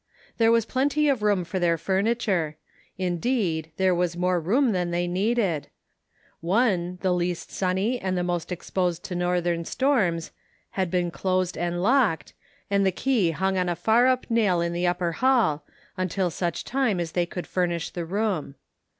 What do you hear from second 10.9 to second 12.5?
closed and locked,